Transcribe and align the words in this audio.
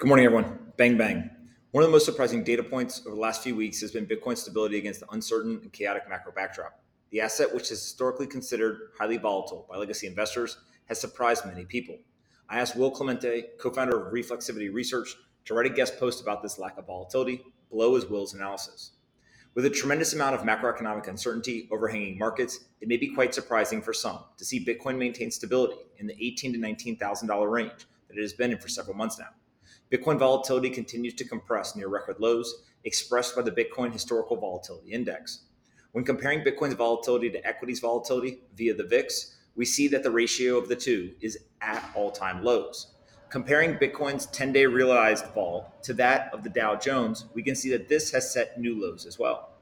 Good 0.00 0.08
morning, 0.08 0.24
everyone. 0.24 0.58
Bang, 0.78 0.96
bang. 0.96 1.28
One 1.72 1.84
of 1.84 1.88
the 1.88 1.92
most 1.92 2.06
surprising 2.06 2.42
data 2.42 2.62
points 2.62 3.02
over 3.04 3.14
the 3.14 3.20
last 3.20 3.42
few 3.42 3.54
weeks 3.54 3.82
has 3.82 3.90
been 3.90 4.06
Bitcoin's 4.06 4.40
stability 4.40 4.78
against 4.78 5.00
the 5.00 5.10
uncertain 5.10 5.60
and 5.60 5.70
chaotic 5.74 6.08
macro 6.08 6.32
backdrop. 6.32 6.80
The 7.10 7.20
asset, 7.20 7.54
which 7.54 7.64
is 7.64 7.82
historically 7.82 8.26
considered 8.26 8.92
highly 8.98 9.18
volatile 9.18 9.66
by 9.68 9.76
legacy 9.76 10.06
investors, 10.06 10.56
has 10.86 10.98
surprised 10.98 11.44
many 11.44 11.66
people. 11.66 11.98
I 12.48 12.60
asked 12.60 12.76
Will 12.76 12.90
Clemente, 12.90 13.48
co 13.60 13.70
founder 13.70 14.00
of 14.00 14.10
Reflexivity 14.10 14.72
Research, 14.72 15.16
to 15.44 15.52
write 15.52 15.66
a 15.66 15.68
guest 15.74 16.00
post 16.00 16.22
about 16.22 16.42
this 16.42 16.58
lack 16.58 16.78
of 16.78 16.86
volatility. 16.86 17.44
Below 17.68 17.94
is 17.96 18.06
Will's 18.06 18.32
analysis. 18.32 18.92
With 19.54 19.66
a 19.66 19.70
tremendous 19.70 20.14
amount 20.14 20.34
of 20.34 20.46
macroeconomic 20.46 21.08
uncertainty 21.08 21.68
overhanging 21.70 22.16
markets, 22.16 22.60
it 22.80 22.88
may 22.88 22.96
be 22.96 23.14
quite 23.14 23.34
surprising 23.34 23.82
for 23.82 23.92
some 23.92 24.20
to 24.38 24.46
see 24.46 24.64
Bitcoin 24.64 24.96
maintain 24.96 25.30
stability 25.30 25.76
in 25.98 26.06
the 26.06 26.14
$18 26.14 26.54
to 26.54 26.94
$19,000 26.96 27.50
range 27.50 27.86
that 28.08 28.16
it 28.16 28.22
has 28.22 28.32
been 28.32 28.50
in 28.50 28.58
for 28.58 28.68
several 28.68 28.96
months 28.96 29.18
now. 29.18 29.28
Bitcoin 29.92 30.20
volatility 30.20 30.70
continues 30.70 31.14
to 31.14 31.24
compress 31.24 31.74
near 31.74 31.88
record 31.88 32.20
lows, 32.20 32.62
expressed 32.84 33.34
by 33.34 33.42
the 33.42 33.50
Bitcoin 33.50 33.92
Historical 33.92 34.36
Volatility 34.36 34.92
Index. 34.92 35.46
When 35.90 36.04
comparing 36.04 36.42
Bitcoin's 36.42 36.74
volatility 36.74 37.28
to 37.30 37.44
equities 37.44 37.80
volatility 37.80 38.38
via 38.54 38.72
the 38.72 38.84
VIX, 38.84 39.36
we 39.56 39.64
see 39.64 39.88
that 39.88 40.04
the 40.04 40.10
ratio 40.12 40.56
of 40.58 40.68
the 40.68 40.76
two 40.76 41.10
is 41.20 41.38
at 41.60 41.90
all 41.96 42.12
time 42.12 42.44
lows. 42.44 42.94
Comparing 43.30 43.78
Bitcoin's 43.78 44.26
10 44.26 44.52
day 44.52 44.64
realized 44.64 45.26
vol 45.34 45.74
to 45.82 45.92
that 45.94 46.32
of 46.32 46.44
the 46.44 46.50
Dow 46.50 46.76
Jones, 46.76 47.24
we 47.34 47.42
can 47.42 47.56
see 47.56 47.70
that 47.70 47.88
this 47.88 48.12
has 48.12 48.32
set 48.32 48.60
new 48.60 48.80
lows 48.80 49.06
as 49.06 49.18
well. 49.18 49.54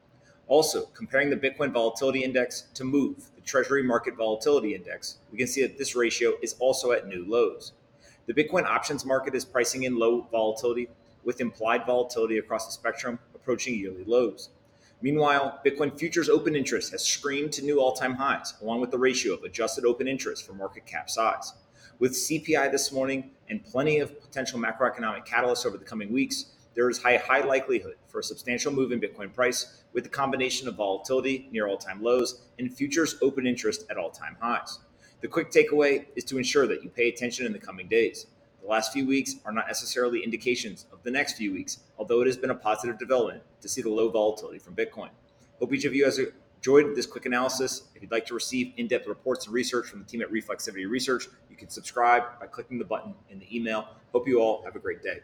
Also, 0.47 0.85
comparing 0.93 1.31
the 1.31 1.37
Bitcoin 1.37 1.73
Volatility 1.73 2.23
Index 2.23 2.65
to 2.75 2.85
MOVE, 2.85 3.31
the 3.35 3.41
Treasury 3.41 3.83
Market 3.83 4.15
Volatility 4.15 4.75
Index, 4.75 5.21
we 5.33 5.39
can 5.39 5.47
see 5.47 5.63
that 5.63 5.79
this 5.79 5.97
ratio 5.97 6.35
is 6.43 6.55
also 6.59 6.93
at 6.93 7.07
new 7.07 7.25
lows. 7.27 7.73
The 8.29 8.35
Bitcoin 8.35 8.67
options 8.67 9.07
market 9.07 9.35
is 9.35 9.47
pricing 9.47 9.85
in 9.85 9.97
low 9.97 10.29
volatility 10.31 10.91
with 11.25 11.41
implied 11.41 11.87
volatility 11.87 12.37
across 12.37 12.67
the 12.67 12.73
spectrum 12.73 13.19
approaching 13.35 13.75
yearly 13.75 14.05
lows. 14.05 14.51
Meanwhile, 15.01 15.61
Bitcoin 15.65 15.99
futures 15.99 16.29
open 16.29 16.55
interest 16.55 16.93
has 16.93 17.03
screamed 17.03 17.53
to 17.53 17.65
new 17.65 17.81
all 17.81 17.95
time 17.95 18.13
highs, 18.13 18.53
along 18.61 18.83
with 18.83 18.91
the 18.91 18.99
ratio 18.99 19.33
of 19.33 19.45
adjusted 19.45 19.87
open 19.87 20.07
interest 20.07 20.47
for 20.47 20.53
market 20.53 20.85
cap 20.85 21.09
size. 21.09 21.55
With 22.01 22.13
CPI 22.13 22.71
this 22.71 22.93
morning 22.93 23.31
and 23.49 23.65
plenty 23.65 23.99
of 23.99 24.21
potential 24.21 24.61
macroeconomic 24.61 25.27
catalysts 25.27 25.65
over 25.65 25.79
the 25.79 25.87
coming 25.87 26.13
weeks, 26.13 26.53
there 26.75 26.91
is 26.91 27.03
high, 27.03 27.17
high 27.17 27.41
likelihood 27.41 27.95
for 28.09 28.19
a 28.21 28.23
substantial 28.23 28.71
move 28.71 28.93
in 28.93 29.01
Bitcoin 29.01 29.33
price 29.33 29.85
with 29.95 30.05
the 30.05 30.11
combination 30.11 30.69
of 30.69 30.75
volatility 30.75 31.49
near 31.51 31.67
all 31.67 31.79
time 31.79 32.03
lows 32.03 32.43
and 32.59 32.77
futures 32.77 33.17
open 33.23 33.47
interest 33.47 33.87
at 33.91 33.97
all 33.97 34.11
time 34.11 34.37
highs. 34.39 34.81
The 35.21 35.27
quick 35.27 35.51
takeaway 35.51 36.07
is 36.15 36.23
to 36.25 36.39
ensure 36.39 36.69
that 36.69 36.85
you 36.85 36.91
pay 36.91 37.09
attention 37.09 37.45
in 37.45 37.53
the 37.53 37.59
coming 37.59 37.89
days. 37.89 38.27
The 38.63 38.69
last 38.69 38.93
few 38.93 39.05
weeks 39.05 39.35
are 39.45 39.51
not 39.51 39.67
necessarily 39.67 40.23
indications 40.23 40.87
of 40.93 41.03
the 41.03 41.11
next 41.11 41.33
few 41.37 41.53
weeks, 41.53 41.81
although 41.99 42.21
it 42.21 42.29
has 42.29 42.37
been 42.37 42.51
a 42.51 42.55
positive 42.55 43.01
development 43.01 43.43
to 43.61 43.69
see 43.69 43.83
the 43.83 43.89
low 43.89 44.11
volatility 44.11 44.61
from 44.61 44.77
Bitcoin. 44.77 45.09
Hope 45.59 45.73
each 45.73 45.85
of 45.85 45.93
you 45.93 46.05
has 46.05 46.21
enjoyed 46.57 46.95
this 46.95 47.05
quick 47.05 47.27
analysis. 47.27 47.83
If 47.97 48.03
you'd 48.03 48.13
like 48.13 48.27
to 48.27 48.35
receive 48.35 48.73
in 48.77 48.87
depth 48.87 49.09
reports 49.09 49.47
and 49.47 49.55
research 49.55 49.89
from 49.89 49.99
the 49.99 50.05
team 50.05 50.23
at 50.23 50.31
Reflexivity 50.31 50.89
Research, 50.89 51.27
you 51.51 51.57
can 51.57 51.69
subscribe 51.69 52.23
by 52.39 52.47
clicking 52.47 52.79
the 52.79 52.85
button 52.85 53.15
in 53.29 53.41
the 53.41 53.57
email. 53.57 53.89
Hope 54.13 54.29
you 54.29 54.41
all 54.41 54.63
have 54.63 54.77
a 54.77 54.79
great 54.79 55.03
day. 55.03 55.19